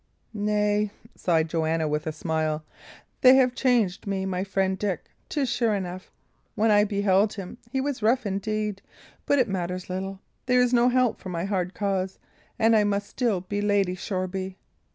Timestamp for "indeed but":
8.25-9.37